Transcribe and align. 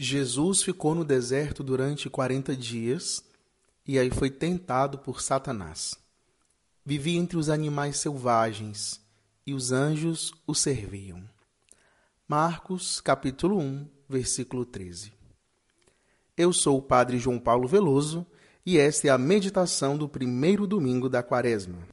Jesus 0.00 0.62
ficou 0.62 0.94
no 0.94 1.04
deserto 1.04 1.64
durante 1.64 2.08
40 2.08 2.54
dias 2.54 3.20
e 3.84 3.98
aí 3.98 4.12
foi 4.12 4.30
tentado 4.30 4.96
por 4.96 5.20
Satanás. 5.20 5.98
Vivia 6.86 7.18
entre 7.18 7.36
os 7.36 7.48
animais 7.48 7.96
selvagens 7.96 9.00
e 9.44 9.52
os 9.52 9.72
anjos 9.72 10.32
o 10.46 10.54
serviam. 10.54 11.20
Marcos, 12.28 13.00
capítulo 13.00 13.58
1, 13.58 13.88
versículo 14.08 14.64
13. 14.64 15.12
Eu 16.36 16.52
sou 16.52 16.78
o 16.78 16.82
Padre 16.82 17.18
João 17.18 17.40
Paulo 17.40 17.66
Veloso 17.66 18.24
e 18.64 18.78
esta 18.78 19.08
é 19.08 19.10
a 19.10 19.18
meditação 19.18 19.98
do 19.98 20.08
primeiro 20.08 20.64
domingo 20.64 21.08
da 21.08 21.24
Quaresma. 21.24 21.88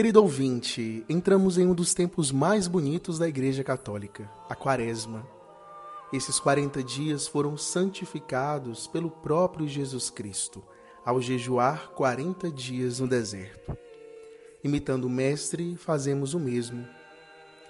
Querido 0.00 0.22
ouvinte, 0.22 1.04
entramos 1.10 1.58
em 1.58 1.66
um 1.66 1.74
dos 1.74 1.92
tempos 1.92 2.32
mais 2.32 2.66
bonitos 2.66 3.18
da 3.18 3.28
Igreja 3.28 3.62
Católica, 3.62 4.30
a 4.48 4.54
Quaresma. 4.54 5.28
Esses 6.10 6.40
40 6.40 6.82
dias 6.82 7.28
foram 7.28 7.54
santificados 7.58 8.86
pelo 8.86 9.10
próprio 9.10 9.68
Jesus 9.68 10.08
Cristo, 10.08 10.64
ao 11.04 11.20
jejuar 11.20 11.90
40 11.90 12.50
dias 12.50 12.98
no 12.98 13.06
deserto. 13.06 13.76
Imitando 14.64 15.04
o 15.04 15.10
Mestre, 15.10 15.76
fazemos 15.76 16.32
o 16.32 16.40
mesmo. 16.40 16.88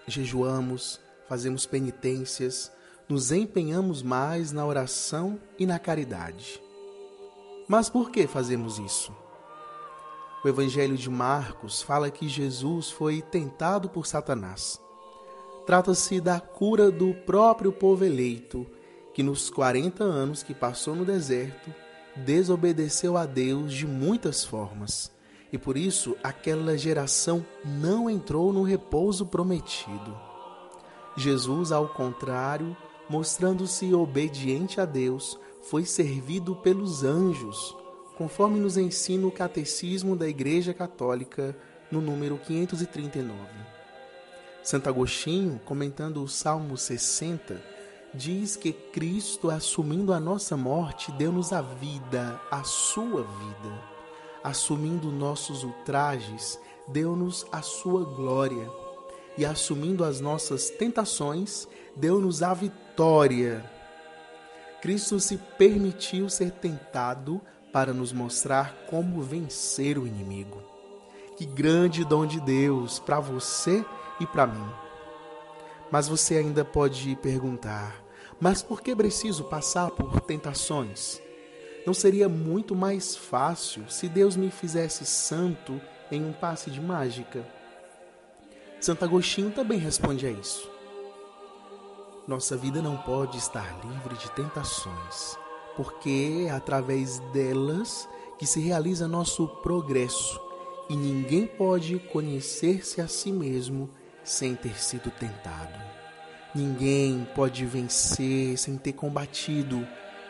Jejuamos, 0.07 1.01
fazemos 1.29 1.67
penitências, 1.67 2.71
nos 3.09 3.33
empenhamos 3.33 4.05
mais 4.05 4.53
na 4.53 4.65
oração 4.65 5.37
e 5.59 5.67
na 5.67 5.81
caridade. 5.81 6.63
Mas 7.67 7.91
por 7.91 8.09
que 8.13 8.29
fazemos 8.29 8.79
isso? 8.79 9.13
O 10.43 10.49
Evangelho 10.49 10.97
de 10.97 11.11
Marcos 11.11 11.83
fala 11.83 12.11
que 12.11 12.27
Jesus 12.27 12.91
foi 12.91 13.21
tentado 13.21 13.91
por 13.91 14.07
Satanás. 14.07 14.81
Trata-se 15.67 16.19
da 16.19 16.41
cura 16.41 16.91
do 16.91 17.13
próprio 17.13 17.71
povo 17.71 18.07
eleito, 18.07 18.67
que 19.13 19.23
nos 19.23 19.51
40 19.51 20.03
anos 20.03 20.43
que 20.43 20.55
passou 20.55 20.97
no 20.97 21.05
deserto, 21.05 21.71
desobedeceu 22.17 23.19
a 23.19 23.27
Deus 23.27 23.75
de 23.75 23.87
muitas 23.87 24.43
formas, 24.43 25.13
e 25.53 25.59
por 25.59 25.77
isso 25.77 26.17
aquela 26.23 26.77
geração 26.79 27.45
não 27.63 28.09
entrou 28.09 28.51
no 28.51 28.63
repouso 28.63 29.27
prometido. 29.27 30.17
Jesus, 31.19 31.71
ao 31.71 31.87
contrário, 31.89 32.75
mostrando-se 33.11 33.93
obediente 33.93 34.81
a 34.81 34.87
Deus, 34.87 35.39
foi 35.63 35.85
servido 35.85 36.57
pelos 36.57 37.05
anjos, 37.05 37.77
conforme 38.21 38.61
nos 38.61 38.77
ensina 38.77 39.27
o 39.27 39.33
Catecismo 39.33 40.15
da 40.15 40.29
Igreja 40.29 40.75
Católica, 40.75 41.57
no 41.91 42.03
número 42.03 42.37
539. 42.37 43.35
Santo 44.63 44.91
Agostinho, 44.91 45.59
comentando 45.65 46.23
o 46.23 46.29
Salmo 46.29 46.77
60, 46.77 47.59
diz 48.13 48.57
que 48.57 48.75
Cristo, 48.75 49.51
assumindo 49.51 50.13
a 50.13 50.21
nossa 50.21 50.55
morte, 50.55 51.11
deu-nos 51.13 51.51
a 51.51 51.63
vida, 51.63 52.39
a 52.51 52.63
sua 52.63 53.23
vida. 53.23 53.83
Assumindo 54.45 55.11
nossos 55.11 55.65
ultrajes, 55.65 56.61
deu-nos 56.89 57.47
a 57.51 57.63
sua 57.63 58.05
glória. 58.05 58.71
E 59.39 59.47
assumindo 59.47 60.05
as 60.05 60.21
nossas 60.21 60.69
tentações, 60.69 61.67
deu-nos 61.97 62.43
a 62.43 62.53
vitória. 62.53 63.65
Cristo 64.83 65.19
se 65.19 65.39
permitiu 65.57 66.29
ser 66.29 66.51
tentado 66.51 67.41
para 67.73 67.93
nos 67.93 68.13
mostrar 68.13 68.75
como 68.89 69.23
vencer 69.23 69.99
o 69.99 70.07
inimigo. 70.07 70.63
Que 71.37 71.47
grande 71.47 72.05
dom 72.05 72.27
de 72.27 72.41
Deus 72.41 72.99
para 72.99 73.21
você 73.21 73.85
e 74.19 74.27
para 74.27 74.47
mim. 74.47 74.69
Mas 75.91 76.07
você 76.09 76.37
ainda 76.37 76.65
pode 76.65 77.17
perguntar: 77.17 77.97
mas 78.39 78.63
por 78.63 78.81
que 78.81 78.95
preciso 78.95 79.45
passar 79.45 79.91
por 79.91 80.21
tentações? 80.21 81.21
Não 81.87 81.95
seria 81.95 82.29
muito 82.29 82.77
mais 82.77 83.17
fácil 83.17 83.89
se 83.89 84.09
Deus 84.09 84.37
me 84.37 84.51
fizesse 84.51 85.07
santo 85.07 85.81
em 86.13 86.25
um 86.25 86.33
passe 86.33 86.71
de 86.71 86.81
mágica? 86.81 87.47
Santo 88.81 89.05
Agostinho 89.05 89.51
também 89.51 89.79
responde 89.79 90.27
a 90.27 90.31
isso. 90.31 90.71
Nossa 92.27 92.57
vida 92.57 92.83
não 92.83 92.97
pode 92.99 93.39
estar 93.39 93.79
livre 93.85 94.15
de 94.17 94.31
tentações 94.33 95.39
porque 95.77 96.47
é 96.47 96.51
através 96.51 97.19
delas 97.33 98.09
que 98.39 98.47
se 98.47 98.61
realiza 98.61 99.07
nosso 99.07 99.47
progresso 99.47 100.41
e 100.89 100.97
ninguém 100.97 101.47
pode 101.47 101.99
conhecer-se 102.13 103.01
a 103.01 103.07
si 103.07 103.31
mesmo 103.31 103.89
sem 104.25 104.55
ter 104.55 104.81
sido 104.81 105.11
tentado. 105.11 105.79
Ninguém 106.55 107.29
pode 107.35 107.65
vencer 107.65 108.59
sem 108.59 108.77
ter 108.77 108.95
combatido, 108.95 109.87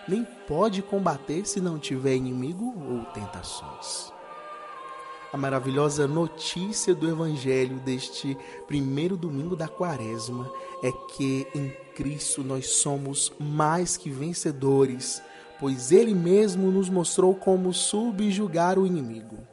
nem 0.07 0.23
pode 0.47 0.83
combater 0.83 1.47
se 1.47 1.61
não 1.61 1.79
tiver 1.79 2.15
inimigo 2.15 2.75
ou 2.91 3.05
tentações. 3.07 4.13
A 5.33 5.37
maravilhosa 5.37 6.09
notícia 6.09 6.95
do 6.95 7.09
Evangelho 7.09 7.79
deste 7.79 8.37
primeiro 8.67 9.17
domingo 9.17 9.55
da 9.55 9.69
Quaresma 9.69 10.53
é 10.83 10.91
que 10.91 11.47
em 11.55 11.71
Cristo 11.95 12.43
nós 12.43 12.67
somos 12.67 13.33
mais 13.39 13.97
que 13.97 14.11
vencedores 14.11 15.23
pois 15.61 15.93
ele 15.93 16.15
mesmo 16.15 16.71
nos 16.71 16.89
mostrou 16.89 17.35
como 17.35 17.73
subjugar 17.75 18.79
o 18.79 18.87
inimigo. 18.87 19.47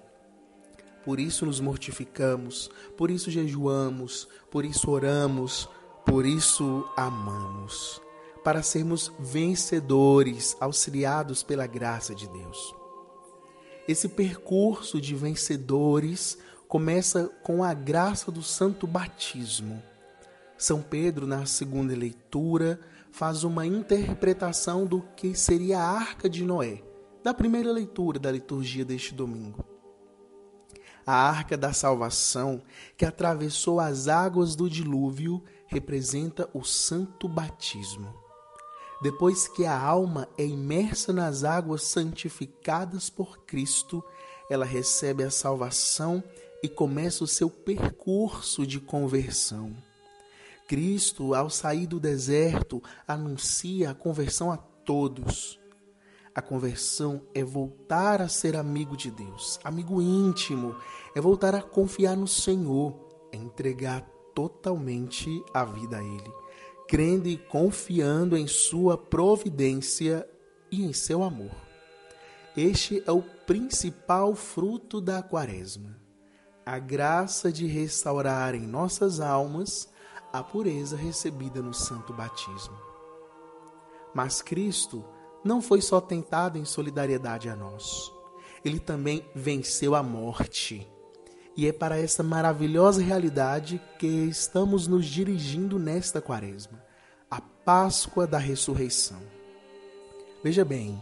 Por 1.03 1.19
isso 1.19 1.45
nos 1.45 1.59
mortificamos, 1.59 2.69
por 2.95 3.11
isso 3.11 3.29
jejuamos, 3.29 4.27
por 4.49 4.63
isso 4.63 4.89
oramos, 4.89 5.69
por 6.05 6.25
isso 6.25 6.89
amamos, 6.95 8.01
para 8.41 8.63
sermos 8.63 9.11
vencedores, 9.19 10.55
auxiliados 10.61 11.43
pela 11.43 11.67
graça 11.67 12.15
de 12.15 12.27
Deus. 12.29 12.73
Esse 13.85 14.07
percurso 14.07 15.01
de 15.01 15.13
vencedores 15.13 16.37
começa 16.69 17.29
com 17.43 17.63
a 17.63 17.73
graça 17.73 18.31
do 18.31 18.41
santo 18.41 18.87
batismo. 18.87 19.83
São 20.57 20.81
Pedro, 20.81 21.27
na 21.27 21.45
segunda 21.45 21.93
leitura, 21.93 22.79
faz 23.17 23.43
uma 23.43 23.65
interpretação 23.65 24.85
do 24.85 25.01
que 25.15 25.33
seria 25.33 25.79
a 25.79 25.89
Arca 25.89 26.29
de 26.29 26.43
Noé, 26.43 26.83
da 27.23 27.33
primeira 27.33 27.71
leitura 27.71 28.19
da 28.19 28.31
liturgia 28.31 28.85
deste 28.85 29.11
domingo. 29.11 29.65
A 31.03 31.15
Arca 31.15 31.57
da 31.57 31.73
Salvação, 31.73 32.61
que 32.95 33.03
atravessou 33.03 33.79
as 33.79 34.07
águas 34.07 34.55
do 34.55 34.69
dilúvio, 34.69 35.43
representa 35.65 36.47
o 36.53 36.63
santo 36.63 37.27
batismo. 37.27 38.13
Depois 39.01 39.47
que 39.47 39.65
a 39.65 39.75
alma 39.75 40.29
é 40.37 40.45
imersa 40.45 41.11
nas 41.11 41.43
águas 41.43 41.85
santificadas 41.85 43.09
por 43.09 43.39
Cristo, 43.45 44.03
ela 44.47 44.65
recebe 44.65 45.23
a 45.23 45.31
salvação 45.31 46.23
e 46.61 46.69
começa 46.69 47.23
o 47.23 47.27
seu 47.27 47.49
percurso 47.49 48.63
de 48.63 48.79
conversão. 48.79 49.75
Cristo, 50.67 51.33
ao 51.33 51.49
sair 51.49 51.87
do 51.87 51.99
deserto, 51.99 52.83
anuncia 53.07 53.91
a 53.91 53.95
conversão 53.95 54.51
a 54.51 54.57
todos. 54.57 55.57
A 56.35 56.41
conversão 56.41 57.21
é 57.33 57.43
voltar 57.43 58.21
a 58.21 58.27
ser 58.27 58.55
amigo 58.55 58.95
de 58.95 59.09
Deus, 59.09 59.59
amigo 59.63 60.01
íntimo, 60.01 60.75
é 61.15 61.21
voltar 61.21 61.55
a 61.55 61.61
confiar 61.61 62.15
no 62.15 62.27
Senhor, 62.27 62.93
é 63.31 63.37
entregar 63.37 64.01
totalmente 64.35 65.43
a 65.53 65.65
vida 65.65 65.97
a 65.97 66.03
Ele, 66.03 66.31
crendo 66.87 67.27
e 67.27 67.37
confiando 67.37 68.37
em 68.37 68.45
Sua 68.45 68.97
providência 68.97 70.27
e 70.69 70.83
em 70.83 70.93
seu 70.93 71.23
amor. 71.23 71.55
Este 72.55 73.01
é 73.07 73.11
o 73.11 73.21
principal 73.21 74.35
fruto 74.35 74.99
da 74.99 75.23
Quaresma, 75.23 75.97
a 76.65 76.77
graça 76.77 77.51
de 77.51 77.65
restaurar 77.65 78.53
em 78.53 78.67
nossas 78.67 79.19
almas 79.19 79.89
a 80.31 80.43
pureza 80.43 80.95
recebida 80.95 81.61
no 81.61 81.73
santo 81.73 82.13
batismo. 82.13 82.77
Mas 84.13 84.41
Cristo 84.41 85.03
não 85.43 85.61
foi 85.61 85.81
só 85.81 86.01
tentado 86.01 86.57
em 86.57 86.65
solidariedade 86.65 87.49
a 87.49 87.55
nós, 87.55 88.11
ele 88.63 88.79
também 88.79 89.25
venceu 89.33 89.95
a 89.95 90.03
morte. 90.03 90.87
E 91.55 91.67
é 91.67 91.71
para 91.71 91.97
essa 91.97 92.21
maravilhosa 92.21 93.01
realidade 93.01 93.81
que 93.97 94.07
estamos 94.07 94.87
nos 94.87 95.05
dirigindo 95.05 95.79
nesta 95.79 96.21
quaresma, 96.21 96.83
a 97.31 97.41
Páscoa 97.41 98.27
da 98.27 98.37
ressurreição. 98.37 99.21
Veja 100.43 100.63
bem, 100.63 101.01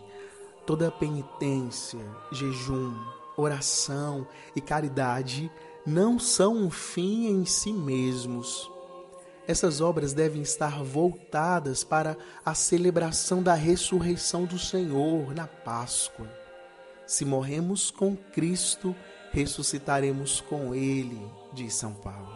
toda 0.65 0.89
penitência, 0.89 1.99
jejum, 2.31 2.95
oração 3.37 4.25
e 4.55 4.61
caridade 4.61 5.51
não 5.85 6.17
são 6.17 6.55
um 6.55 6.71
fim 6.71 7.27
em 7.27 7.45
si 7.45 7.73
mesmos. 7.73 8.71
Essas 9.47 9.79
obras 9.79 10.11
devem 10.11 10.41
estar 10.41 10.83
voltadas 10.83 11.83
para 11.83 12.17
a 12.43 12.55
celebração 12.55 13.43
da 13.43 13.53
ressurreição 13.53 14.45
do 14.45 14.57
Senhor 14.57 15.35
na 15.35 15.45
Páscoa. 15.45 16.27
Se 17.05 17.23
morremos 17.23 17.91
com 17.91 18.15
Cristo, 18.15 18.95
ressuscitaremos 19.31 20.41
com 20.41 20.73
Ele, 20.73 21.21
diz 21.53 21.75
São 21.75 21.93
Paulo. 21.93 22.33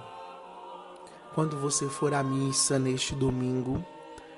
Quando 1.34 1.60
você 1.60 1.88
for 1.88 2.14
à 2.14 2.22
missa 2.22 2.78
neste 2.78 3.16
domingo, 3.16 3.84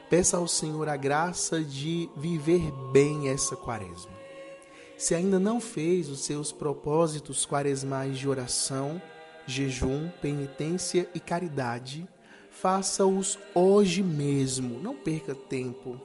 peça 0.10 0.38
ao 0.38 0.48
Senhor 0.48 0.88
a 0.88 0.96
graça 0.96 1.62
de 1.62 2.10
viver 2.16 2.72
bem 2.94 3.28
essa 3.28 3.56
quaresma. 3.56 4.12
Se 4.98 5.14
ainda 5.14 5.40
não 5.40 5.60
fez 5.60 6.10
os 6.10 6.24
seus 6.24 6.52
propósitos 6.52 7.46
quaresmais 7.46 8.18
de 8.18 8.30
oração, 8.30 9.02
jejum, 9.46 10.10
penitência 10.22 11.10
e 11.14 11.20
caridade, 11.20 12.08
faça-os 12.51 13.39
hoje 13.56 14.03
mesmo, 14.03 14.80
não 14.80 14.95
perca 14.95 15.33
tempo. 15.33 16.00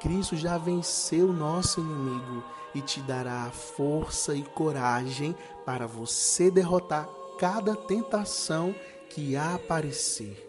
Cristo 0.00 0.36
já 0.36 0.58
venceu 0.58 1.32
nosso 1.32 1.80
inimigo 1.80 2.44
e 2.74 2.82
te 2.82 3.00
dará 3.00 3.50
força 3.50 4.34
e 4.34 4.42
coragem 4.42 5.34
para 5.64 5.86
você 5.86 6.50
derrotar 6.50 7.08
cada 7.38 7.74
tentação 7.74 8.74
que 9.08 9.36
aparecer. 9.36 10.44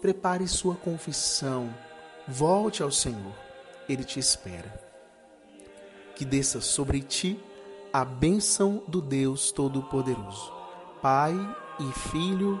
Prepare 0.00 0.46
sua 0.48 0.74
confissão, 0.74 1.72
volte 2.26 2.82
ao 2.82 2.90
Senhor, 2.90 3.34
Ele 3.88 4.04
te 4.04 4.18
espera. 4.18 4.84
Que 6.14 6.24
desça 6.24 6.60
sobre 6.60 7.02
ti 7.02 7.38
a 7.92 8.04
bênção 8.04 8.82
do 8.88 9.00
Deus 9.00 9.52
Todo-Poderoso, 9.52 10.52
Pai 11.02 11.34
e 11.78 11.92
Filho 12.10 12.60